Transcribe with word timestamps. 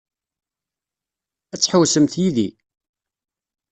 Ad 1.53 1.59
tḥewwsemt 1.59 2.13
yid-i? 2.21 2.49